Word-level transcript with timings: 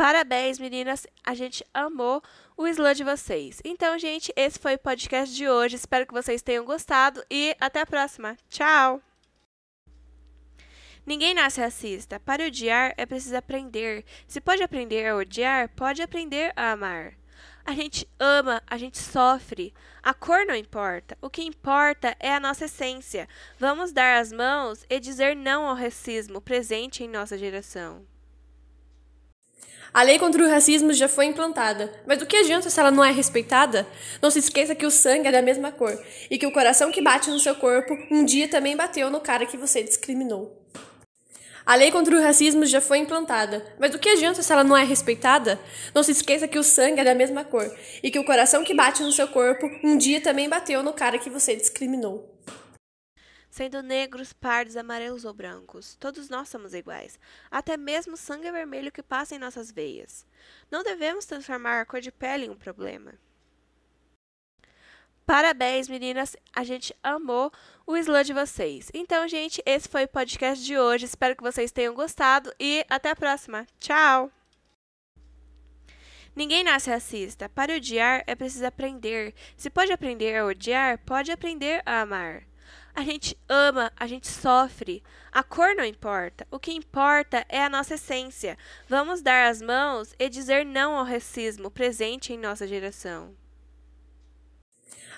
Parabéns, 0.00 0.58
meninas! 0.58 1.06
A 1.22 1.34
gente 1.34 1.62
amou 1.74 2.22
o 2.56 2.66
slam 2.66 2.94
de 2.94 3.04
vocês. 3.04 3.60
Então, 3.62 3.98
gente, 3.98 4.32
esse 4.34 4.58
foi 4.58 4.76
o 4.76 4.78
podcast 4.78 5.36
de 5.36 5.46
hoje. 5.46 5.76
Espero 5.76 6.06
que 6.06 6.14
vocês 6.14 6.40
tenham 6.40 6.64
gostado 6.64 7.22
e 7.30 7.54
até 7.60 7.82
a 7.82 7.86
próxima. 7.86 8.34
Tchau! 8.48 9.02
Ninguém 11.04 11.34
nasce 11.34 11.60
racista. 11.60 12.18
Para 12.18 12.46
odiar 12.46 12.94
é 12.96 13.04
preciso 13.04 13.36
aprender. 13.36 14.02
Se 14.26 14.40
pode 14.40 14.62
aprender 14.62 15.06
a 15.06 15.16
odiar, 15.16 15.68
pode 15.76 16.00
aprender 16.00 16.50
a 16.56 16.72
amar. 16.72 17.12
A 17.62 17.72
gente 17.72 18.08
ama, 18.18 18.62
a 18.66 18.78
gente 18.78 18.96
sofre. 18.96 19.74
A 20.02 20.14
cor 20.14 20.46
não 20.46 20.56
importa. 20.56 21.18
O 21.20 21.28
que 21.28 21.42
importa 21.42 22.16
é 22.18 22.34
a 22.34 22.40
nossa 22.40 22.64
essência. 22.64 23.28
Vamos 23.58 23.92
dar 23.92 24.18
as 24.18 24.32
mãos 24.32 24.82
e 24.88 24.98
dizer 24.98 25.36
não 25.36 25.66
ao 25.66 25.76
racismo 25.76 26.40
presente 26.40 27.04
em 27.04 27.08
nossa 27.08 27.36
geração. 27.36 28.09
A 29.92 30.02
lei 30.02 30.20
contra 30.20 30.44
o 30.44 30.48
racismo 30.48 30.92
já 30.92 31.08
foi 31.08 31.24
implantada, 31.26 31.92
mas 32.06 32.18
do 32.18 32.26
que 32.26 32.36
adianta 32.36 32.70
se 32.70 32.78
ela 32.78 32.92
não 32.92 33.04
é 33.04 33.10
respeitada? 33.10 33.84
Não 34.22 34.30
se 34.30 34.38
esqueça 34.38 34.74
que 34.74 34.86
o 34.86 34.90
sangue 34.90 35.26
é 35.26 35.32
da 35.32 35.42
mesma 35.42 35.72
cor 35.72 35.98
e 36.30 36.38
que 36.38 36.46
o 36.46 36.52
coração 36.52 36.92
que 36.92 37.02
bate 37.02 37.28
no 37.28 37.40
seu 37.40 37.56
corpo 37.56 37.96
um 38.08 38.24
dia 38.24 38.46
também 38.46 38.76
bateu 38.76 39.10
no 39.10 39.20
cara 39.20 39.44
que 39.44 39.56
você 39.56 39.82
discriminou. 39.82 40.56
A 41.66 41.74
lei 41.74 41.90
contra 41.90 42.16
o 42.16 42.22
racismo 42.22 42.64
já 42.64 42.80
foi 42.80 42.98
implantada, 42.98 43.64
mas 43.80 43.90
do 43.90 43.98
que 43.98 44.08
adianta 44.08 44.42
se 44.42 44.52
ela 44.52 44.62
não 44.62 44.76
é 44.76 44.84
respeitada? 44.84 45.58
Não 45.92 46.04
se 46.04 46.12
esqueça 46.12 46.46
que 46.46 46.58
o 46.58 46.62
sangue 46.62 47.00
é 47.00 47.04
da 47.04 47.14
mesma 47.14 47.42
cor 47.42 47.68
e 48.00 48.12
que 48.12 48.18
o 48.18 48.24
coração 48.24 48.62
que 48.62 48.74
bate 48.74 49.02
no 49.02 49.10
seu 49.10 49.26
corpo 49.26 49.68
um 49.82 49.98
dia 49.98 50.20
também 50.20 50.48
bateu 50.48 50.84
no 50.84 50.92
cara 50.92 51.18
que 51.18 51.28
você 51.28 51.56
discriminou 51.56 52.30
sendo 53.50 53.82
negros, 53.82 54.32
pardos, 54.32 54.76
amarelos 54.76 55.24
ou 55.24 55.34
brancos. 55.34 55.96
Todos 55.96 56.28
nós 56.28 56.48
somos 56.48 56.72
iguais. 56.72 57.18
Até 57.50 57.76
mesmo 57.76 58.14
o 58.14 58.16
sangue 58.16 58.50
vermelho 58.50 58.92
que 58.92 59.02
passa 59.02 59.34
em 59.34 59.38
nossas 59.38 59.70
veias. 59.70 60.24
Não 60.70 60.84
devemos 60.84 61.26
transformar 61.26 61.80
a 61.80 61.84
cor 61.84 62.00
de 62.00 62.12
pele 62.12 62.46
em 62.46 62.50
um 62.50 62.56
problema. 62.56 63.12
Parabéns, 65.26 65.88
meninas! 65.88 66.36
A 66.52 66.64
gente 66.64 66.94
amou 67.02 67.52
o 67.86 67.96
slam 67.96 68.24
de 68.24 68.32
vocês. 68.32 68.90
Então, 68.92 69.28
gente, 69.28 69.62
esse 69.64 69.88
foi 69.88 70.04
o 70.04 70.08
podcast 70.08 70.64
de 70.64 70.76
hoje. 70.78 71.04
Espero 71.04 71.36
que 71.36 71.42
vocês 71.42 71.70
tenham 71.70 71.94
gostado 71.94 72.52
e 72.58 72.84
até 72.88 73.10
a 73.10 73.16
próxima. 73.16 73.66
Tchau! 73.78 74.32
Ninguém 76.34 76.64
nasce 76.64 76.90
racista. 76.90 77.48
Para 77.48 77.76
odiar 77.76 78.24
é 78.26 78.34
preciso 78.34 78.66
aprender. 78.66 79.34
Se 79.56 79.70
pode 79.70 79.92
aprender 79.92 80.36
a 80.36 80.46
odiar, 80.46 80.98
pode 80.98 81.30
aprender 81.30 81.82
a 81.86 82.00
amar. 82.00 82.49
A 82.94 83.02
gente 83.02 83.38
ama, 83.48 83.92
a 83.96 84.06
gente 84.06 84.26
sofre. 84.26 85.02
A 85.32 85.42
cor 85.42 85.74
não 85.74 85.84
importa. 85.84 86.46
O 86.50 86.58
que 86.58 86.72
importa 86.72 87.44
é 87.48 87.62
a 87.62 87.68
nossa 87.68 87.94
essência. 87.94 88.58
Vamos 88.88 89.22
dar 89.22 89.48
as 89.48 89.62
mãos 89.62 90.14
e 90.18 90.28
dizer 90.28 90.66
não 90.66 90.96
ao 90.96 91.04
racismo 91.04 91.70
presente 91.70 92.32
em 92.32 92.38
nossa 92.38 92.66
geração. 92.66 93.34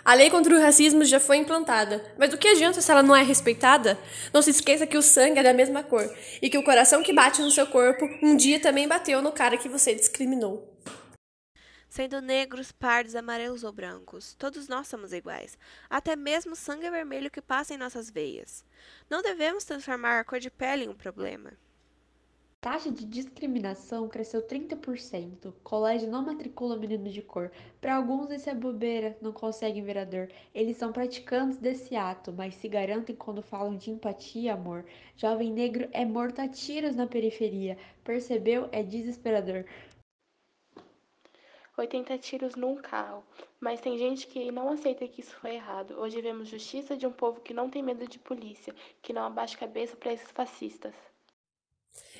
A 0.04 0.14
lei 0.14 0.28
contra 0.30 0.54
o 0.54 0.60
racismo 0.60 1.04
já 1.04 1.20
foi 1.20 1.36
implantada, 1.36 2.04
mas 2.18 2.28
do 2.28 2.36
que 2.36 2.48
adianta 2.48 2.80
se 2.80 2.90
ela 2.90 3.04
não 3.04 3.14
é 3.14 3.22
respeitada? 3.22 3.96
Não 4.32 4.42
se 4.42 4.50
esqueça 4.50 4.84
que 4.84 4.98
o 4.98 5.02
sangue 5.02 5.38
é 5.38 5.42
da 5.44 5.52
mesma 5.52 5.84
cor 5.84 6.12
e 6.40 6.50
que 6.50 6.58
o 6.58 6.64
coração 6.64 7.04
que 7.04 7.12
bate 7.12 7.40
no 7.40 7.52
seu 7.52 7.68
corpo 7.68 8.04
um 8.20 8.36
dia 8.36 8.58
também 8.58 8.88
bateu 8.88 9.22
no 9.22 9.30
cara 9.30 9.56
que 9.56 9.68
você 9.68 9.94
discriminou 9.94 10.72
sendo 11.92 12.22
negros, 12.22 12.72
pardos, 12.72 13.14
amarelos 13.14 13.64
ou 13.64 13.70
brancos. 13.70 14.32
Todos 14.38 14.66
nós 14.66 14.88
somos 14.88 15.12
iguais. 15.12 15.58
Até 15.90 16.16
mesmo 16.16 16.54
o 16.54 16.56
sangue 16.56 16.88
vermelho 16.88 17.30
que 17.30 17.42
passa 17.42 17.74
em 17.74 17.76
nossas 17.76 18.08
veias. 18.08 18.64
Não 19.10 19.20
devemos 19.20 19.62
transformar 19.62 20.18
a 20.18 20.24
cor 20.24 20.40
de 20.40 20.50
pele 20.50 20.86
em 20.86 20.88
um 20.88 20.94
problema. 20.94 21.52
Taxa 22.62 22.90
de 22.90 23.04
discriminação 23.04 24.08
cresceu 24.08 24.40
30%. 24.40 25.52
Colégio 25.62 26.08
não 26.08 26.22
matricula 26.22 26.78
meninos 26.78 27.12
de 27.12 27.20
cor. 27.20 27.50
Para 27.80 27.96
alguns 27.96 28.30
isso 28.30 28.48
é 28.48 28.54
bobeira, 28.54 29.14
não 29.20 29.32
conseguem 29.32 29.82
vereador. 29.82 30.28
Eles 30.54 30.76
são 30.76 30.92
praticantes 30.92 31.58
desse 31.58 31.94
ato, 31.96 32.32
mas 32.32 32.54
se 32.54 32.68
garantem 32.68 33.16
quando 33.16 33.42
falam 33.42 33.76
de 33.76 33.90
empatia 33.90 34.42
e 34.42 34.48
amor. 34.48 34.86
Jovem 35.16 35.52
negro 35.52 35.88
é 35.92 36.06
morto 36.06 36.40
a 36.40 36.48
tiros 36.48 36.94
na 36.94 37.06
periferia. 37.06 37.76
Percebeu? 38.04 38.68
É 38.70 38.82
desesperador. 38.82 39.66
80 41.82 42.16
tiros 42.18 42.54
num 42.54 42.76
carro. 42.76 43.24
Mas 43.60 43.80
tem 43.80 43.98
gente 43.98 44.26
que 44.26 44.52
não 44.52 44.70
aceita 44.70 45.06
que 45.08 45.20
isso 45.20 45.34
foi 45.36 45.54
errado. 45.56 45.98
Hoje 45.98 46.20
vemos 46.20 46.48
justiça 46.48 46.96
de 46.96 47.06
um 47.06 47.12
povo 47.12 47.40
que 47.40 47.52
não 47.52 47.68
tem 47.68 47.82
medo 47.82 48.06
de 48.06 48.18
polícia, 48.18 48.74
que 49.02 49.12
não 49.12 49.24
abaixa 49.24 49.56
a 49.56 49.60
cabeça 49.60 49.96
para 49.96 50.12
esses 50.12 50.30
fascistas. 50.30 51.11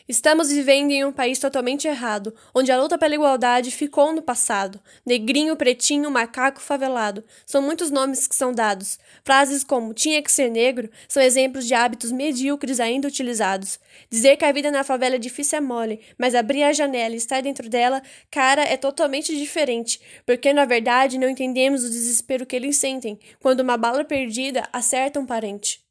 Estamos 0.09 0.51
vivendo 0.51 0.91
em 0.91 1.05
um 1.05 1.13
país 1.13 1.39
totalmente 1.39 1.87
errado, 1.87 2.35
onde 2.53 2.73
a 2.73 2.81
luta 2.81 2.99
pela 2.99 3.15
igualdade 3.15 3.71
ficou 3.71 4.13
no 4.13 4.21
passado. 4.21 4.81
Negrinho, 5.07 5.57
pretinho, 5.57 6.11
macaco, 6.11 6.61
favelado. 6.61 7.23
São 7.47 7.63
muitos 7.63 7.91
nomes 7.91 8.27
que 8.27 8.35
são 8.35 8.53
dados. 8.53 8.99
Frases 9.25 9.63
como 9.63 9.95
tinha 9.95 10.21
que 10.21 10.33
ser 10.33 10.51
negro 10.51 10.91
são 11.07 11.23
exemplos 11.23 11.67
de 11.67 11.75
hábitos 11.75 12.11
medíocres 12.11 12.81
ainda 12.81 13.07
utilizados. 13.07 13.79
Dizer 14.11 14.37
que 14.37 14.45
a 14.45 14.53
vida 14.53 14.71
na 14.71 14.83
favela 14.83 15.15
é 15.15 15.19
difícil 15.19 15.59
é 15.59 15.61
mole, 15.61 16.01
mas 16.19 16.35
abrir 16.35 16.65
a 16.65 16.73
janela 16.73 17.15
e 17.15 17.19
estar 17.19 17.41
dentro 17.41 17.69
dela, 17.69 18.03
cara, 18.31 18.63
é 18.63 18.77
totalmente 18.77 19.37
diferente, 19.37 20.01
porque 20.27 20.53
na 20.53 20.65
verdade 20.65 21.17
não 21.17 21.29
entendemos 21.29 21.85
o 21.85 21.91
desespero 21.91 22.45
que 22.45 22.57
eles 22.57 22.77
sentem 22.77 23.19
quando 23.39 23.61
uma 23.61 23.77
bala 23.77 24.05
perdida 24.05 24.69
acerta 24.73 25.21
um 25.21 25.27
parente. 25.27 25.82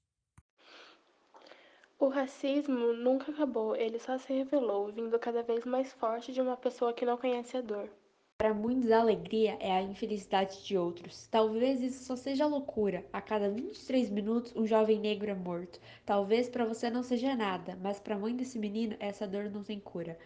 O 2.02 2.08
racismo 2.08 2.94
nunca 2.94 3.32
acabou, 3.32 3.76
ele 3.76 4.00
só 4.00 4.18
se 4.18 4.34
revelou, 4.34 4.92
vindo 4.92 5.20
cada 5.20 5.44
vez 5.44 5.64
mais 5.66 5.94
forte 5.94 6.34
de 6.34 6.42
uma 6.42 6.58
pessoa 6.58 6.92
que 6.92 7.06
não 7.06 7.16
conhece 7.16 7.56
a 7.56 7.62
dor. 7.62 7.88
Para 8.40 8.56
muitos, 8.56 8.90
a 8.90 9.02
alegria 9.02 9.56
é 9.60 9.72
a 9.72 9.84
infelicidade 9.84 10.66
de 10.66 10.76
outros. 10.76 11.28
Talvez 11.28 11.80
isso 11.80 12.04
só 12.04 12.16
seja 12.16 12.48
loucura. 12.48 13.06
A 13.14 13.22
cada 13.22 13.52
23 13.52 14.10
minutos, 14.10 14.52
um 14.56 14.66
jovem 14.66 15.00
negro 15.00 15.30
é 15.30 15.36
morto. 15.36 15.80
Talvez 16.04 16.50
para 16.50 16.66
você 16.66 16.90
não 16.90 17.04
seja 17.04 17.36
nada, 17.36 17.78
mas 17.80 18.00
para 18.00 18.16
a 18.16 18.18
mãe 18.18 18.36
desse 18.36 18.58
menino, 18.58 18.96
essa 19.00 19.28
dor 19.28 19.52
não 19.52 19.64
tem 19.64 19.80
cura. 19.80 20.18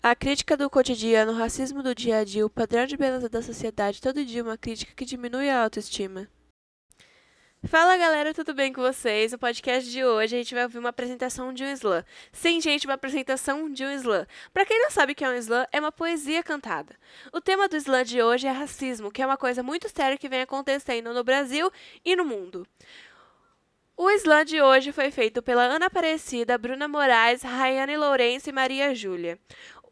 A 0.00 0.14
crítica 0.14 0.56
do 0.56 0.70
cotidiano, 0.70 1.32
o 1.32 1.36
racismo 1.36 1.82
do 1.82 1.92
dia 1.92 2.18
a 2.18 2.24
dia, 2.24 2.46
o 2.46 2.50
padrão 2.50 2.86
de 2.86 2.96
beleza 2.96 3.28
da 3.28 3.42
sociedade, 3.42 4.00
todo 4.00 4.24
dia 4.24 4.44
uma 4.44 4.56
crítica 4.56 4.94
que 4.94 5.04
diminui 5.04 5.50
a 5.50 5.60
autoestima. 5.60 6.28
Fala 7.64 7.94
galera, 7.98 8.32
tudo 8.32 8.54
bem 8.54 8.72
com 8.72 8.80
vocês? 8.80 9.32
No 9.32 9.38
podcast 9.38 9.88
de 9.90 10.02
hoje 10.02 10.34
a 10.34 10.38
gente 10.38 10.54
vai 10.54 10.62
ouvir 10.62 10.78
uma 10.78 10.88
apresentação 10.88 11.52
de 11.52 11.62
um 11.62 11.70
slam. 11.72 12.02
Sim, 12.32 12.58
gente, 12.58 12.86
uma 12.86 12.94
apresentação 12.94 13.70
de 13.70 13.84
um 13.84 13.92
slam. 13.92 14.26
Para 14.50 14.64
quem 14.64 14.80
não 14.80 14.90
sabe 14.90 15.12
o 15.12 15.14
que 15.14 15.22
é 15.22 15.28
um 15.28 15.34
slam, 15.34 15.66
é 15.70 15.78
uma 15.78 15.92
poesia 15.92 16.42
cantada. 16.42 16.96
O 17.30 17.38
tema 17.40 17.68
do 17.68 17.76
slam 17.76 18.02
de 18.02 18.22
hoje 18.22 18.46
é 18.46 18.50
racismo, 18.50 19.10
que 19.10 19.20
é 19.20 19.26
uma 19.26 19.36
coisa 19.36 19.62
muito 19.62 19.90
séria 19.90 20.16
que 20.16 20.28
vem 20.28 20.40
acontecendo 20.40 21.12
no 21.12 21.22
Brasil 21.22 21.70
e 22.02 22.16
no 22.16 22.24
mundo. 22.24 22.66
O 23.94 24.10
slam 24.12 24.42
de 24.42 24.62
hoje 24.62 24.90
foi 24.90 25.10
feito 25.10 25.42
pela 25.42 25.62
Ana 25.64 25.86
Aparecida, 25.86 26.56
Bruna 26.56 26.88
Moraes, 26.88 27.42
Rayane 27.42 27.98
Lourenço 27.98 28.48
e 28.48 28.52
Maria 28.52 28.94
Júlia. 28.94 29.38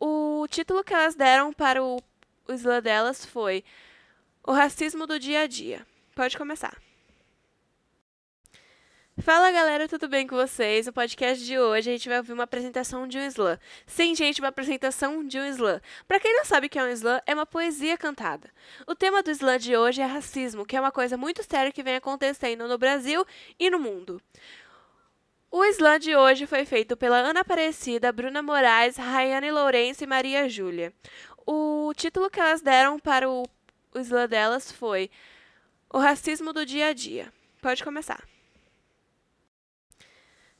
O 0.01 0.47
título 0.49 0.83
que 0.83 0.95
elas 0.95 1.15
deram 1.15 1.53
para 1.53 1.85
o, 1.85 2.03
slam 2.49 2.81
delas 2.81 3.27
foi 3.27 3.63
O 4.43 4.53
Racismo 4.53 5.07
do 5.07 5.19
Dia 5.19 5.43
a 5.43 5.47
Dia. 5.47 5.87
Pode 6.15 6.39
começar. 6.39 6.88
Fala 9.21 9.51
galera, 9.51 9.89
tudo 9.89 10.09
bem 10.09 10.29
com 10.29 10.37
vocês? 10.37 10.87
No 10.87 10.93
podcast 10.93 11.45
de 11.45 11.59
hoje 11.59 11.91
a 11.91 11.93
gente 11.93 12.09
vai 12.09 12.19
ouvir 12.19 12.33
uma 12.33 12.45
apresentação 12.45 13.07
de 13.07 13.19
um 13.19 13.27
slam. 13.27 13.59
Sim, 13.85 14.15
gente, 14.15 14.41
uma 14.41 14.49
apresentação 14.49 15.27
de 15.27 15.41
um 15.41 15.45
slam. 15.45 15.81
Para 16.07 16.21
quem 16.21 16.37
não 16.37 16.45
sabe 16.45 16.69
o 16.69 16.71
que 16.71 16.79
é 16.79 16.85
um 16.85 16.89
slam, 16.89 17.21
é 17.27 17.35
uma 17.35 17.45
poesia 17.45 17.99
cantada. 17.99 18.49
O 18.87 18.95
tema 18.95 19.21
do 19.21 19.31
slam 19.33 19.59
de 19.59 19.77
hoje 19.77 20.01
é 20.01 20.07
racismo, 20.07 20.65
que 20.65 20.77
é 20.77 20.81
uma 20.81 20.93
coisa 20.93 21.17
muito 21.17 21.43
séria 21.43 21.73
que 21.73 21.83
vem 21.83 21.97
acontecendo 21.97 22.69
no 22.69 22.79
Brasil 22.79 23.27
e 23.59 23.69
no 23.69 23.81
mundo. 23.81 24.23
O 25.51 25.65
slam 25.65 25.99
de 25.99 26.15
hoje 26.15 26.47
foi 26.47 26.65
feito 26.65 26.97
pela 26.97 27.17
Ana 27.17 27.41
Aparecida, 27.41 28.13
Bruna 28.13 28.41
Moraes, 28.41 28.97
Rayane 28.97 29.51
Lourenço 29.51 30.05
e 30.05 30.07
Maria 30.07 30.49
Júlia. 30.49 30.93
O 31.45 31.93
título 31.97 32.31
que 32.31 32.39
elas 32.39 32.63
deram 32.63 33.01
para 33.01 33.29
o, 33.29 33.43
o 33.93 33.99
slam 33.99 34.29
delas 34.29 34.71
foi 34.71 35.11
O 35.93 35.99
Racismo 35.99 36.53
do 36.53 36.65
Dia 36.65 36.91
a 36.91 36.93
Dia. 36.93 37.33
Pode 37.61 37.83
começar. 37.83 38.23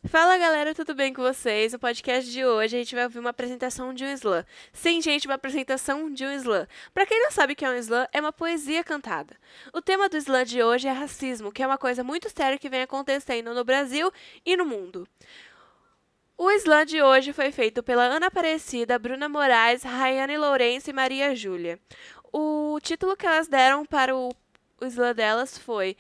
Fala 0.09 0.39
galera, 0.39 0.75
tudo 0.75 0.95
bem 0.95 1.13
com 1.13 1.21
vocês? 1.21 1.75
No 1.75 1.79
podcast 1.79 2.33
de 2.33 2.43
hoje 2.43 2.75
a 2.75 2.79
gente 2.79 2.95
vai 2.95 3.05
ouvir 3.05 3.19
uma 3.19 3.29
apresentação 3.29 3.93
de 3.93 4.05
um 4.07 4.13
slam. 4.15 4.43
Sim, 4.73 5.03
gente, 5.03 5.27
uma 5.27 5.35
apresentação 5.35 6.11
de 6.11 6.25
um 6.25 6.33
slam. 6.33 6.67
Para 6.95 7.05
quem 7.05 7.21
não 7.21 7.31
sabe 7.31 7.53
o 7.53 7.57
que 7.57 7.63
é 7.63 7.69
um 7.69 7.75
slam, 7.75 8.09
é 8.11 8.19
uma 8.19 8.33
poesia 8.33 8.83
cantada. 8.83 9.37
O 9.71 9.83
tema 9.83 10.09
do 10.09 10.17
slam 10.17 10.45
de 10.45 10.63
hoje 10.63 10.89
é 10.89 10.93
racismo, 10.93 11.53
que 11.53 11.63
é 11.63 11.67
uma 11.67 11.77
coisa 11.77 12.03
muito 12.03 12.31
séria 12.31 12.59
que 12.59 12.71
vem 12.71 12.81
acontecendo 12.81 13.53
no 13.53 13.63
Brasil 13.65 14.11
e 14.47 14.57
no 14.57 14.65
mundo. 14.65 15.07
O 16.39 16.51
slam 16.53 16.87
de 16.87 17.03
hoje 17.03 17.35
foi 17.35 17.53
feito 17.53 17.83
pela 17.83 18.05
Ana 18.05 18.29
Aparecida, 18.29 18.99
Bruna 18.99 19.29
Moraes, 19.29 19.83
Rayane 19.83 20.39
Lourenço 20.39 20.89
e 20.89 20.95
Maria 20.95 21.37
Júlia. 21.37 21.79
O 22.33 22.79
título 22.81 23.15
que 23.15 23.27
elas 23.27 23.47
deram 23.47 23.85
para 23.85 24.17
o, 24.17 24.33
slam 24.81 25.15
delas 25.15 25.59
foi 25.59 25.99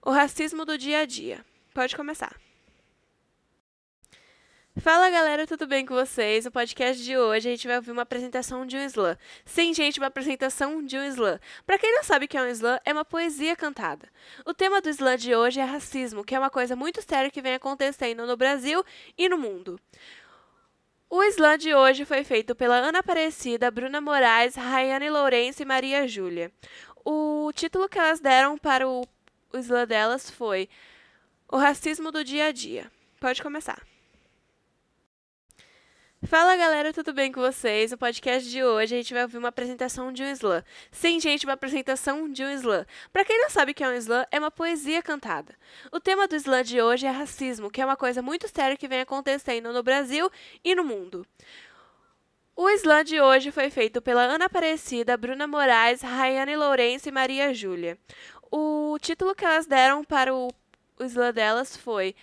O 0.00 0.12
Racismo 0.12 0.64
do 0.64 0.78
Dia 0.78 1.00
a 1.00 1.04
Dia. 1.04 1.44
Pode 1.74 1.96
começar. 1.96 2.43
Fala 4.76 5.08
galera, 5.08 5.46
tudo 5.46 5.68
bem 5.68 5.86
com 5.86 5.94
vocês? 5.94 6.44
No 6.44 6.50
podcast 6.50 7.00
de 7.00 7.16
hoje 7.16 7.48
a 7.48 7.52
gente 7.52 7.66
vai 7.68 7.76
ouvir 7.76 7.92
uma 7.92 8.02
apresentação 8.02 8.66
de 8.66 8.76
um 8.76 8.84
slam. 8.84 9.16
Sim, 9.44 9.72
gente, 9.72 10.00
uma 10.00 10.08
apresentação 10.08 10.84
de 10.84 10.98
um 10.98 11.04
slam. 11.04 11.38
Para 11.64 11.78
quem 11.78 11.94
não 11.94 12.02
sabe 12.02 12.24
o 12.24 12.28
que 12.28 12.36
é 12.36 12.42
um 12.42 12.48
slam, 12.48 12.80
é 12.84 12.92
uma 12.92 13.04
poesia 13.04 13.54
cantada. 13.54 14.08
O 14.44 14.52
tema 14.52 14.80
do 14.80 14.90
slam 14.90 15.16
de 15.16 15.32
hoje 15.32 15.60
é 15.60 15.64
racismo, 15.64 16.24
que 16.24 16.34
é 16.34 16.38
uma 16.40 16.50
coisa 16.50 16.74
muito 16.74 17.00
séria 17.02 17.30
que 17.30 17.40
vem 17.40 17.54
acontecendo 17.54 18.26
no 18.26 18.36
Brasil 18.36 18.84
e 19.16 19.28
no 19.28 19.38
mundo. 19.38 19.78
O 21.08 21.22
slam 21.22 21.56
de 21.56 21.72
hoje 21.72 22.04
foi 22.04 22.24
feito 22.24 22.52
pela 22.56 22.74
Ana 22.74 22.98
Aparecida, 22.98 23.70
Bruna 23.70 24.00
Moraes, 24.00 24.56
Rayane 24.56 25.08
Lourenço 25.08 25.62
e 25.62 25.64
Maria 25.64 26.08
Júlia. 26.08 26.50
O 27.04 27.52
título 27.54 27.88
que 27.88 27.98
elas 27.98 28.18
deram 28.18 28.58
para 28.58 28.88
o, 28.88 29.06
slam 29.52 29.86
delas 29.86 30.28
foi 30.28 30.68
O 31.48 31.58
Racismo 31.58 32.10
do 32.10 32.24
Dia 32.24 32.46
a 32.46 32.52
Dia. 32.52 32.90
Pode 33.20 33.40
começar. 33.40 33.93
Fala 36.26 36.56
galera, 36.56 36.90
tudo 36.90 37.12
bem 37.12 37.30
com 37.30 37.40
vocês? 37.40 37.90
No 37.90 37.98
podcast 37.98 38.48
de 38.48 38.64
hoje 38.64 38.94
a 38.94 38.98
gente 38.98 39.12
vai 39.12 39.24
ouvir 39.24 39.36
uma 39.36 39.48
apresentação 39.48 40.10
de 40.10 40.22
um 40.22 40.30
slam. 40.32 40.64
Sim, 40.90 41.20
gente, 41.20 41.44
uma 41.44 41.52
apresentação 41.52 42.32
de 42.32 42.42
um 42.42 42.50
slam. 42.50 42.86
Para 43.12 43.26
quem 43.26 43.38
não 43.38 43.50
sabe 43.50 43.72
o 43.72 43.74
que 43.74 43.84
é 43.84 43.88
um 43.88 43.94
slam, 43.94 44.24
é 44.30 44.38
uma 44.38 44.50
poesia 44.50 45.02
cantada. 45.02 45.54
O 45.92 46.00
tema 46.00 46.26
do 46.26 46.34
slam 46.34 46.62
de 46.62 46.80
hoje 46.80 47.04
é 47.04 47.10
racismo, 47.10 47.70
que 47.70 47.82
é 47.82 47.84
uma 47.84 47.96
coisa 47.96 48.22
muito 48.22 48.48
séria 48.48 48.76
que 48.76 48.88
vem 48.88 49.02
acontecendo 49.02 49.70
no 49.70 49.82
Brasil 49.82 50.30
e 50.64 50.74
no 50.74 50.82
mundo. 50.82 51.26
O 52.56 52.70
slam 52.70 53.04
de 53.04 53.20
hoje 53.20 53.50
foi 53.50 53.68
feito 53.68 54.00
pela 54.00 54.22
Ana 54.22 54.46
Aparecida, 54.46 55.18
Bruna 55.18 55.46
Moraes, 55.46 56.00
Rayane 56.00 56.56
Lourenço 56.56 57.06
e 57.06 57.12
Maria 57.12 57.52
Júlia. 57.52 57.98
O 58.50 58.96
título 58.98 59.34
que 59.34 59.44
elas 59.44 59.66
deram 59.66 60.02
para 60.02 60.34
o, 60.34 60.48
o 60.98 61.04
slam 61.04 61.34
delas 61.34 61.76
foi 61.76 62.14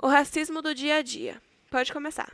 O 0.00 0.06
Racismo 0.06 0.62
do 0.62 0.74
Dia 0.74 0.96
a 0.96 1.02
Dia. 1.02 1.42
Pode 1.70 1.92
começar. 1.92 2.32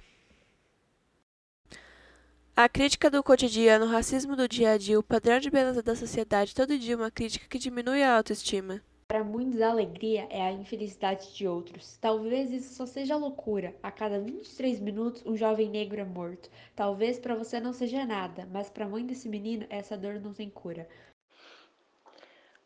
A 2.57 2.69
crítica 2.69 3.11
do 3.11 3.21
cotidiano, 3.21 3.85
o 3.85 3.89
racismo 3.89 4.37
do 4.37 4.47
dia 4.47 4.71
a 4.71 4.79
dia, 4.79 4.97
o 4.97 5.03
padrão 5.03 5.41
de 5.41 5.51
beleza 5.51 5.83
da 5.83 5.97
sociedade, 5.97 6.55
todo 6.55 6.79
dia 6.79 6.95
uma 6.95 7.11
crítica 7.11 7.49
que 7.49 7.59
diminui 7.59 8.01
a 8.01 8.17
autoestima. 8.17 8.81
Para 9.09 9.25
muitos, 9.25 9.61
a 9.61 9.71
alegria 9.71 10.29
é 10.31 10.41
a 10.41 10.53
infelicidade 10.53 11.35
de 11.35 11.49
outros. 11.49 11.99
Talvez 12.01 12.53
isso 12.53 12.75
só 12.75 12.87
seja 12.87 13.17
loucura. 13.17 13.75
A 13.83 13.91
cada 13.91 14.21
23 14.21 14.79
minutos, 14.79 15.27
um 15.27 15.37
jovem 15.37 15.69
negro 15.69 16.01
é 16.01 16.05
morto. 16.05 16.49
Talvez 16.77 17.19
para 17.19 17.35
você 17.35 17.59
não 17.59 17.73
seja 17.73 18.07
nada, 18.07 18.49
mas 18.53 18.71
para 18.71 18.85
a 18.85 18.89
mãe 18.89 19.05
desse 19.05 19.29
menino, 19.29 19.67
essa 19.69 19.97
dor 19.97 20.21
não 20.21 20.33
tem 20.33 20.49
cura. 20.49 20.89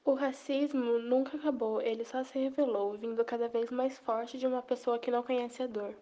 O 0.05 0.13
racismo 0.13 0.99
nunca 0.99 1.39
acabou, 1.39 1.81
ele 1.81 2.05
só 2.05 2.23
se 2.25 2.39
revelou, 2.39 2.99
vindo 2.99 3.25
cada 3.25 3.49
vez 3.49 3.71
mais 3.71 3.97
forte 3.97 4.37
de 4.37 4.47
uma 4.47 4.61
pessoa 4.61 4.99
que 4.99 5.11
não 5.11 5.23
conhece 5.23 5.63
a 5.63 5.67
dor. 5.67 5.95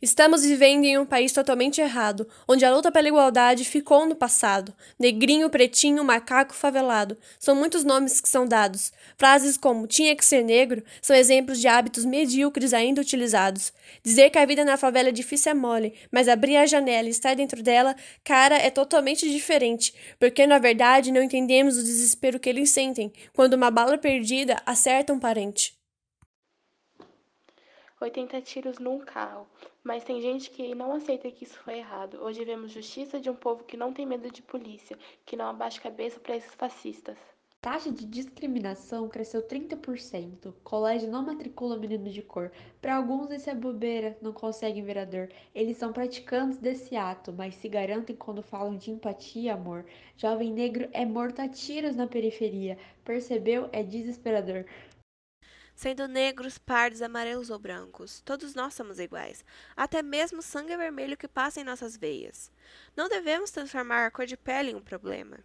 Estamos 0.00 0.44
vivendo 0.44 0.84
em 0.84 0.98
um 0.98 1.06
país 1.06 1.32
totalmente 1.32 1.80
errado, 1.80 2.28
onde 2.46 2.66
a 2.66 2.74
luta 2.74 2.92
pela 2.92 3.08
igualdade 3.08 3.64
ficou 3.64 4.04
no 4.04 4.14
passado. 4.14 4.74
Negrinho, 4.98 5.48
pretinho, 5.48 6.04
macaco, 6.04 6.54
favelado. 6.54 7.16
São 7.38 7.54
muitos 7.54 7.82
nomes 7.82 8.20
que 8.20 8.28
são 8.28 8.46
dados. 8.46 8.92
Frases 9.16 9.56
como 9.56 9.86
tinha 9.86 10.14
que 10.14 10.24
ser 10.24 10.44
negro 10.44 10.82
são 11.00 11.16
exemplos 11.16 11.58
de 11.58 11.66
hábitos 11.66 12.04
medíocres 12.04 12.74
ainda 12.74 13.00
utilizados. 13.00 13.72
Dizer 14.02 14.28
que 14.28 14.38
a 14.38 14.44
vida 14.44 14.66
na 14.66 14.76
favela 14.76 15.08
é 15.08 15.12
difícil 15.12 15.52
é 15.52 15.54
mole, 15.54 15.94
mas 16.10 16.28
abrir 16.28 16.58
a 16.58 16.66
janela 16.66 17.08
e 17.08 17.10
estar 17.10 17.34
dentro 17.34 17.62
dela, 17.62 17.96
cara, 18.22 18.56
é 18.58 18.68
totalmente 18.68 19.30
diferente, 19.30 19.94
porque 20.18 20.46
na 20.46 20.58
verdade 20.58 21.10
não 21.10 21.22
entendemos 21.22 21.78
o 21.78 21.82
desespero 21.82 22.38
que 22.38 22.50
eles 22.50 22.68
sentem 22.68 23.10
quando 23.32 23.54
uma 23.54 23.70
bala 23.70 23.96
perdida 23.96 24.60
acerta 24.66 25.12
um 25.12 25.18
parente. 25.18 25.75
80 28.00 28.40
tiros 28.42 28.78
num 28.78 28.98
carro. 28.98 29.46
Mas 29.82 30.04
tem 30.04 30.20
gente 30.20 30.50
que 30.50 30.74
não 30.74 30.92
aceita 30.92 31.30
que 31.30 31.44
isso 31.44 31.58
foi 31.60 31.78
errado. 31.78 32.22
Hoje 32.22 32.44
vemos 32.44 32.72
justiça 32.72 33.18
de 33.18 33.30
um 33.30 33.34
povo 33.34 33.64
que 33.64 33.76
não 33.76 33.92
tem 33.92 34.04
medo 34.04 34.30
de 34.30 34.42
polícia, 34.42 34.98
que 35.24 35.36
não 35.36 35.46
abaixa 35.46 35.78
a 35.78 35.82
cabeça 35.84 36.20
para 36.20 36.36
esses 36.36 36.54
fascistas. 36.54 37.16
Taxa 37.66 37.90
de 37.90 38.06
discriminação 38.06 39.08
cresceu 39.08 39.42
30%. 39.42 40.54
Colégio 40.62 41.10
não 41.10 41.24
matricula 41.24 41.76
menino 41.76 42.08
de 42.08 42.22
cor. 42.22 42.52
Para 42.80 42.94
alguns 42.94 43.30
isso 43.30 43.50
é 43.50 43.54
bobeira, 43.56 44.16
não 44.22 44.32
conseguem 44.32 44.84
vereador. 44.84 45.28
Eles 45.52 45.76
são 45.76 45.92
praticantes 45.92 46.58
desse 46.58 46.94
ato, 46.94 47.32
mas 47.32 47.56
se 47.56 47.68
garantem 47.68 48.14
quando 48.14 48.40
falam 48.40 48.76
de 48.76 48.92
empatia 48.92 49.42
e 49.42 49.48
amor. 49.48 49.84
Jovem 50.16 50.52
negro 50.52 50.88
é 50.92 51.04
morto 51.04 51.40
a 51.40 51.48
tiros 51.48 51.96
na 51.96 52.06
periferia. 52.06 52.78
Percebeu? 53.04 53.68
É 53.72 53.82
desesperador 53.82 54.64
sendo 55.76 56.08
negros, 56.08 56.56
pardos, 56.56 57.02
amarelos 57.02 57.50
ou 57.50 57.58
brancos. 57.58 58.22
Todos 58.24 58.54
nós 58.54 58.74
somos 58.74 58.98
iguais, 58.98 59.44
até 59.76 60.02
mesmo 60.02 60.38
o 60.38 60.42
sangue 60.42 60.76
vermelho 60.76 61.16
que 61.16 61.28
passa 61.28 61.60
em 61.60 61.64
nossas 61.64 61.96
veias. 61.96 62.50
Não 62.96 63.08
devemos 63.08 63.50
transformar 63.50 64.06
a 64.06 64.10
cor 64.10 64.24
de 64.24 64.36
pele 64.36 64.72
em 64.72 64.74
um 64.74 64.80
problema. 64.80 65.38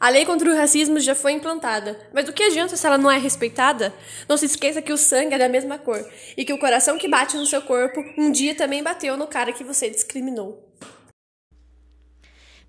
A 0.00 0.08
lei 0.08 0.24
contra 0.24 0.50
o 0.50 0.56
racismo 0.56 0.98
já 0.98 1.14
foi 1.14 1.32
implantada, 1.32 2.08
mas 2.12 2.24
do 2.24 2.32
que 2.32 2.42
adianta 2.42 2.76
se 2.76 2.86
ela 2.86 2.98
não 2.98 3.10
é 3.10 3.18
respeitada? 3.18 3.94
Não 4.28 4.36
se 4.36 4.46
esqueça 4.46 4.82
que 4.82 4.92
o 4.92 4.96
sangue 4.96 5.34
é 5.34 5.38
da 5.38 5.48
mesma 5.48 5.78
cor 5.78 6.04
e 6.36 6.44
que 6.44 6.52
o 6.52 6.58
coração 6.58 6.98
que 6.98 7.06
bate 7.06 7.36
no 7.36 7.46
seu 7.46 7.62
corpo 7.62 8.02
um 8.18 8.32
dia 8.32 8.54
também 8.54 8.82
bateu 8.82 9.16
no 9.16 9.28
cara 9.28 9.52
que 9.52 9.62
você 9.62 9.88
discriminou. 9.88 10.68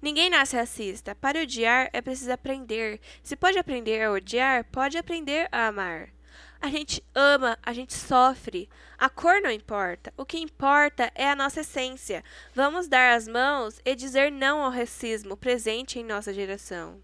Ninguém 0.03 0.29
nasce 0.29 0.57
racista. 0.57 1.15
Para 1.15 1.43
odiar 1.43 1.89
é 1.93 2.01
preciso 2.01 2.33
aprender. 2.33 2.99
Se 3.23 3.37
pode 3.37 3.57
aprender 3.57 4.03
a 4.03 4.11
odiar, 4.11 4.65
pode 4.65 4.97
aprender 4.97 5.47
a 5.49 5.67
amar. 5.67 6.09
A 6.59 6.67
gente 6.67 7.01
ama, 7.15 7.57
a 7.63 7.71
gente 7.71 7.93
sofre. 7.93 8.69
A 8.97 9.09
cor 9.09 9.41
não 9.41 9.49
importa. 9.49 10.13
O 10.17 10.25
que 10.25 10.37
importa 10.37 11.09
é 11.15 11.29
a 11.29 11.35
nossa 11.37 11.61
essência. 11.61 12.21
Vamos 12.53 12.89
dar 12.89 13.15
as 13.15 13.29
mãos 13.29 13.79
e 13.85 13.95
dizer 13.95 14.29
não 14.29 14.61
ao 14.61 14.71
racismo 14.71 15.37
presente 15.37 15.97
em 15.97 16.03
nossa 16.03 16.33
geração. 16.33 17.01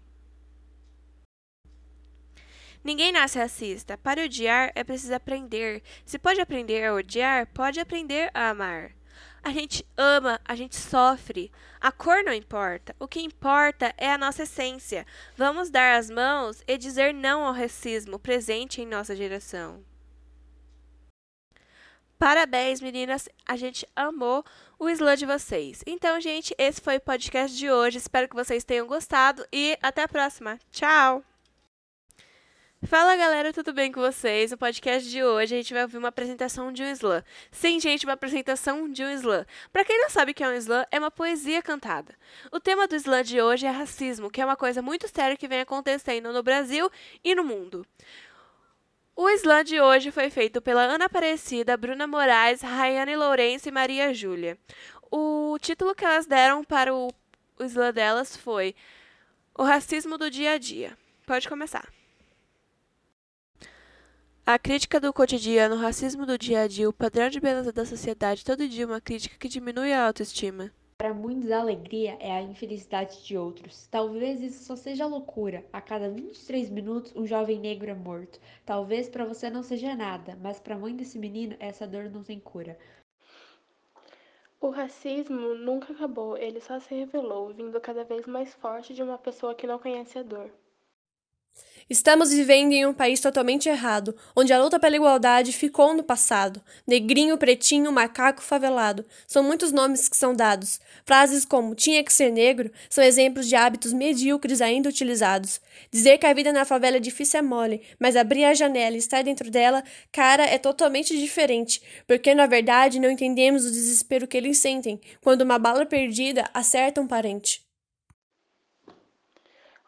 Ninguém 2.84 3.12
nasce 3.12 3.38
racista. 3.38 3.96
Para 3.96 4.24
odiar 4.24 4.72
é 4.74 4.84
preciso 4.84 5.14
aprender. 5.14 5.82
Se 6.04 6.18
pode 6.18 6.38
aprender 6.38 6.84
a 6.84 6.92
odiar, 6.92 7.46
pode 7.46 7.80
aprender 7.80 8.30
a 8.34 8.50
amar. 8.50 8.99
A 9.42 9.50
gente 9.50 9.86
ama, 9.96 10.40
a 10.44 10.54
gente 10.54 10.76
sofre. 10.76 11.50
A 11.80 11.90
cor 11.90 12.22
não 12.22 12.32
importa. 12.32 12.94
O 12.98 13.08
que 13.08 13.20
importa 13.20 13.94
é 13.96 14.12
a 14.12 14.18
nossa 14.18 14.42
essência. 14.42 15.06
Vamos 15.36 15.70
dar 15.70 15.98
as 15.98 16.10
mãos 16.10 16.62
e 16.66 16.76
dizer 16.76 17.14
não 17.14 17.44
ao 17.44 17.52
racismo 17.52 18.18
presente 18.18 18.82
em 18.82 18.86
nossa 18.86 19.16
geração. 19.16 19.82
Parabéns, 22.18 22.82
meninas. 22.82 23.30
A 23.46 23.56
gente 23.56 23.88
amou 23.96 24.44
o 24.78 24.90
slam 24.90 25.16
de 25.16 25.24
vocês. 25.24 25.82
Então, 25.86 26.20
gente, 26.20 26.54
esse 26.58 26.78
foi 26.78 26.98
o 26.98 27.00
podcast 27.00 27.56
de 27.56 27.70
hoje. 27.70 27.96
Espero 27.96 28.28
que 28.28 28.36
vocês 28.36 28.62
tenham 28.62 28.86
gostado 28.86 29.46
e 29.50 29.78
até 29.80 30.02
a 30.02 30.08
próxima. 30.08 30.58
Tchau! 30.70 31.29
Fala 32.82 33.14
galera, 33.14 33.52
tudo 33.52 33.74
bem 33.74 33.92
com 33.92 34.00
vocês? 34.00 34.50
No 34.50 34.56
podcast 34.56 35.08
de 35.08 35.22
hoje 35.22 35.54
a 35.54 35.58
gente 35.58 35.74
vai 35.74 35.82
ouvir 35.82 35.98
uma 35.98 36.08
apresentação 36.08 36.72
de 36.72 36.82
um 36.82 36.90
slam. 36.90 37.22
Sim, 37.50 37.78
gente, 37.78 38.06
uma 38.06 38.14
apresentação 38.14 38.90
de 38.90 39.04
um 39.04 39.10
slam. 39.10 39.44
Para 39.70 39.84
quem 39.84 40.00
não 40.00 40.08
sabe 40.08 40.32
o 40.32 40.34
que 40.34 40.42
é 40.42 40.48
um 40.48 40.54
slam, 40.54 40.86
é 40.90 40.98
uma 40.98 41.10
poesia 41.10 41.60
cantada. 41.60 42.14
O 42.50 42.58
tema 42.58 42.88
do 42.88 42.96
slam 42.96 43.22
de 43.22 43.38
hoje 43.38 43.66
é 43.66 43.70
racismo, 43.70 44.30
que 44.30 44.40
é 44.40 44.44
uma 44.46 44.56
coisa 44.56 44.80
muito 44.80 45.06
séria 45.08 45.36
que 45.36 45.46
vem 45.46 45.60
acontecendo 45.60 46.32
no 46.32 46.42
Brasil 46.42 46.90
e 47.22 47.34
no 47.34 47.44
mundo. 47.44 47.86
O 49.14 49.28
slam 49.28 49.62
de 49.62 49.78
hoje 49.78 50.10
foi 50.10 50.30
feito 50.30 50.62
pela 50.62 50.80
Ana 50.80 51.04
Aparecida, 51.04 51.76
Bruna 51.76 52.06
Moraes, 52.06 52.62
Rayane 52.62 53.14
Lourenço 53.14 53.68
e 53.68 53.72
Maria 53.72 54.14
Júlia. 54.14 54.56
O 55.10 55.58
título 55.60 55.94
que 55.94 56.04
elas 56.06 56.24
deram 56.24 56.64
para 56.64 56.94
o, 56.94 57.12
slam 57.60 57.92
delas 57.92 58.34
foi 58.38 58.74
O 59.54 59.64
Racismo 59.64 60.16
do 60.16 60.30
Dia 60.30 60.52
a 60.52 60.58
Dia. 60.58 60.96
Pode 61.26 61.46
começar. 61.46 61.99
A 64.52 64.58
crítica 64.58 64.98
do 64.98 65.12
cotidiano, 65.12 65.76
o 65.76 65.78
racismo 65.78 66.26
do 66.26 66.36
dia 66.36 66.62
a 66.62 66.66
dia, 66.66 66.88
o 66.88 66.92
padrão 66.92 67.28
de 67.30 67.38
beleza 67.38 67.72
da 67.72 67.86
sociedade, 67.86 68.44
todo 68.44 68.66
dia 68.66 68.84
uma 68.84 69.00
crítica 69.00 69.38
que 69.38 69.46
diminui 69.46 69.92
a 69.92 70.04
autoestima. 70.04 70.72
Para 70.98 71.14
muitos, 71.14 71.52
a 71.52 71.60
alegria 71.60 72.16
é 72.18 72.32
a 72.32 72.42
infelicidade 72.42 73.24
de 73.24 73.38
outros. 73.38 73.86
Talvez 73.86 74.40
isso 74.40 74.64
só 74.64 74.74
seja 74.74 75.06
loucura. 75.06 75.64
A 75.72 75.80
cada 75.80 76.10
23 76.10 76.68
minutos, 76.68 77.14
um 77.14 77.24
jovem 77.24 77.60
negro 77.60 77.90
é 77.90 77.94
morto. 77.94 78.40
Talvez 78.66 79.08
para 79.08 79.24
você 79.24 79.48
não 79.48 79.62
seja 79.62 79.94
nada, 79.94 80.36
mas 80.42 80.58
para 80.58 80.74
a 80.74 80.78
mãe 80.78 80.96
desse 80.96 81.16
menino, 81.16 81.54
essa 81.60 81.86
dor 81.86 82.10
não 82.10 82.24
tem 82.24 82.40
cura. 82.40 82.76
O 84.60 84.70
racismo 84.70 85.54
nunca 85.54 85.92
acabou, 85.92 86.36
ele 86.36 86.60
só 86.60 86.80
se 86.80 86.92
revelou, 86.92 87.54
vindo 87.54 87.80
cada 87.80 88.02
vez 88.02 88.26
mais 88.26 88.52
forte 88.52 88.94
de 88.94 89.02
uma 89.04 89.16
pessoa 89.16 89.54
que 89.54 89.68
não 89.68 89.78
conhece 89.78 90.18
a 90.18 90.24
dor. 90.24 90.50
Estamos 91.90 92.30
vivendo 92.32 92.70
em 92.70 92.86
um 92.86 92.94
país 92.94 93.18
totalmente 93.18 93.68
errado, 93.68 94.14
onde 94.36 94.52
a 94.52 94.62
luta 94.62 94.78
pela 94.78 94.94
igualdade 94.94 95.50
ficou 95.50 95.92
no 95.92 96.04
passado. 96.04 96.62
Negrinho, 96.86 97.36
pretinho, 97.36 97.90
macaco, 97.90 98.44
favelado. 98.44 99.04
São 99.26 99.42
muitos 99.42 99.72
nomes 99.72 100.08
que 100.08 100.16
são 100.16 100.32
dados. 100.32 100.78
Frases 101.04 101.44
como 101.44 101.74
tinha 101.74 102.04
que 102.04 102.12
ser 102.12 102.30
negro 102.30 102.70
são 102.88 103.02
exemplos 103.02 103.48
de 103.48 103.56
hábitos 103.56 103.92
medíocres 103.92 104.60
ainda 104.60 104.88
utilizados. 104.88 105.60
Dizer 105.90 106.18
que 106.18 106.26
a 106.26 106.32
vida 106.32 106.52
na 106.52 106.64
favela 106.64 106.98
é 106.98 107.00
difícil 107.00 107.40
é 107.40 107.42
mole, 107.42 107.82
mas 107.98 108.14
abrir 108.14 108.44
a 108.44 108.54
janela 108.54 108.94
e 108.94 109.00
estar 109.00 109.24
dentro 109.24 109.50
dela, 109.50 109.82
cara, 110.12 110.44
é 110.44 110.58
totalmente 110.58 111.18
diferente, 111.18 111.82
porque 112.06 112.36
na 112.36 112.46
verdade 112.46 113.00
não 113.00 113.10
entendemos 113.10 113.64
o 113.64 113.72
desespero 113.72 114.28
que 114.28 114.36
eles 114.36 114.58
sentem 114.58 115.00
quando 115.20 115.42
uma 115.42 115.58
bala 115.58 115.84
perdida 115.84 116.48
acerta 116.54 117.00
um 117.00 117.08
parente. 117.08 117.68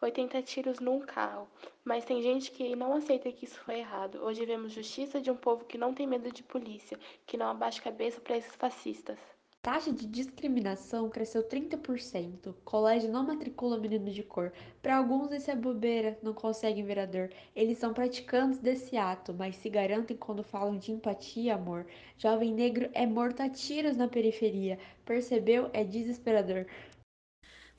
80 0.03 0.41
tiros 0.41 0.79
num 0.79 0.99
carro. 0.99 1.47
Mas 1.83 2.05
tem 2.05 2.21
gente 2.21 2.51
que 2.51 2.75
não 2.75 2.93
aceita 2.93 3.31
que 3.31 3.45
isso 3.45 3.59
foi 3.59 3.79
errado. 3.79 4.23
Hoje 4.23 4.45
vemos 4.45 4.73
justiça 4.73 5.21
de 5.21 5.31
um 5.31 5.35
povo 5.35 5.65
que 5.65 5.77
não 5.77 5.93
tem 5.93 6.05
medo 6.05 6.31
de 6.31 6.43
polícia, 6.43 6.99
que 7.25 7.37
não 7.37 7.47
abaixa 7.47 7.79
a 7.79 7.83
cabeça 7.83 8.19
para 8.19 8.37
esses 8.37 8.55
fascistas. 8.55 9.17
Taxa 9.61 9.93
de 9.93 10.05
discriminação 10.05 11.09
cresceu 11.09 11.47
30%. 11.47 12.53
Colégio 12.65 13.09
não 13.09 13.25
matricula 13.25 13.77
menino 13.77 14.11
de 14.11 14.21
cor. 14.21 14.51
Para 14.81 14.97
alguns 14.97 15.31
isso 15.31 15.49
é 15.49 15.55
bobeira, 15.55 16.19
não 16.21 16.33
conseguem 16.33 16.83
vereador. 16.83 17.29
Eles 17.55 17.77
são 17.77 17.93
praticantes 17.93 18.59
desse 18.59 18.97
ato, 18.97 19.33
mas 19.33 19.55
se 19.55 19.69
garantem 19.69 20.17
quando 20.17 20.43
falam 20.43 20.77
de 20.77 20.91
empatia 20.91 21.43
e 21.43 21.49
amor. 21.49 21.87
Jovem 22.17 22.53
negro 22.53 22.89
é 22.93 23.05
morto 23.05 23.39
a 23.41 23.47
tiros 23.47 23.95
na 23.95 24.09
periferia. 24.09 24.77
Percebeu? 25.05 25.69
É 25.71 25.85
desesperador 25.85 26.65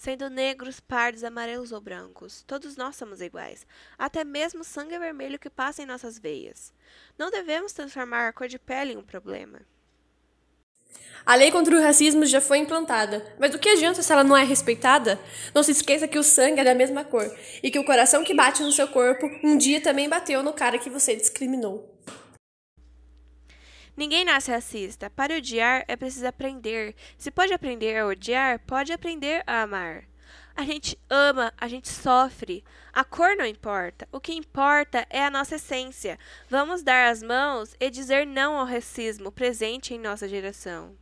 sendo 0.04 0.28
negros, 0.28 0.80
pardos, 0.80 1.24
amarelos 1.24 1.72
ou 1.72 1.80
brancos. 1.80 2.44
Todos 2.46 2.76
nós 2.76 2.94
somos 2.94 3.22
iguais, 3.22 3.66
até 3.96 4.22
mesmo 4.22 4.60
o 4.60 4.64
sangue 4.64 4.98
vermelho 4.98 5.38
que 5.38 5.48
passa 5.48 5.82
em 5.82 5.86
nossas 5.86 6.18
veias. 6.18 6.74
Não 7.18 7.30
devemos 7.30 7.72
transformar 7.72 8.28
a 8.28 8.32
cor 8.32 8.46
de 8.46 8.58
pele 8.58 8.92
em 8.92 8.96
um 8.98 9.02
problema. 9.02 9.62
A 11.24 11.34
lei 11.34 11.50
contra 11.50 11.74
o 11.74 11.80
racismo 11.80 12.26
já 12.26 12.38
foi 12.38 12.58
implantada, 12.58 13.24
mas 13.38 13.50
do 13.50 13.58
que 13.58 13.70
adianta 13.70 14.02
se 14.02 14.12
ela 14.12 14.22
não 14.22 14.36
é 14.36 14.44
respeitada? 14.44 15.18
Não 15.54 15.62
se 15.62 15.70
esqueça 15.70 16.06
que 16.06 16.18
o 16.18 16.22
sangue 16.22 16.60
é 16.60 16.64
da 16.64 16.74
mesma 16.74 17.02
cor 17.02 17.34
e 17.62 17.70
que 17.70 17.78
o 17.78 17.84
coração 17.84 18.22
que 18.22 18.34
bate 18.34 18.62
no 18.62 18.72
seu 18.72 18.86
corpo 18.86 19.26
um 19.42 19.56
dia 19.56 19.80
também 19.80 20.06
bateu 20.06 20.42
no 20.42 20.52
cara 20.52 20.78
que 20.78 20.90
você 20.90 21.16
discriminou. 21.16 21.90
Ninguém 23.96 24.24
nasce 24.24 24.50
racista. 24.50 25.08
Para 25.10 25.36
odiar 25.36 25.84
é 25.86 25.96
preciso 25.96 26.26
aprender. 26.26 26.94
Se 27.16 27.30
pode 27.30 27.52
aprender 27.52 27.96
a 27.96 28.06
odiar, 28.06 28.58
pode 28.60 28.92
aprender 28.92 29.42
a 29.46 29.62
amar. 29.62 30.04
A 30.56 30.62
gente 30.64 30.98
ama, 31.10 31.52
a 31.58 31.66
gente 31.66 31.88
sofre. 31.88 32.64
A 32.92 33.04
cor 33.04 33.36
não 33.36 33.44
importa. 33.44 34.08
O 34.12 34.20
que 34.20 34.32
importa 34.32 35.04
é 35.10 35.24
a 35.24 35.30
nossa 35.30 35.56
essência. 35.56 36.18
Vamos 36.48 36.82
dar 36.82 37.10
as 37.10 37.22
mãos 37.22 37.74
e 37.80 37.90
dizer 37.90 38.26
não 38.26 38.56
ao 38.56 38.64
racismo 38.64 39.32
presente 39.32 39.94
em 39.94 39.98
nossa 39.98 40.28
geração. 40.28 40.96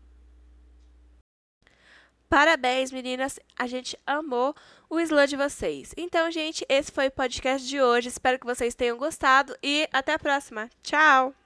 Parabéns, 2.31 2.91
meninas. 2.91 3.39
A 3.59 3.67
gente 3.67 3.95
amou 4.07 4.55
o 4.89 4.99
slam 5.01 5.27
de 5.27 5.37
vocês. 5.37 5.93
Então, 5.99 6.31
gente, 6.31 6.65
esse 6.67 6.91
foi 6.91 7.09
o 7.09 7.13
podcast 7.13 7.69
de 7.69 7.79
hoje. 7.79 8.09
Espero 8.09 8.39
que 8.39 8.47
vocês 8.47 8.75
tenham 8.75 8.97
gostado 8.97 9.55
e 9.63 9.87
até 9.93 10.15
a 10.15 10.19
próxima. 10.19 10.71
Tchau! 10.83 11.42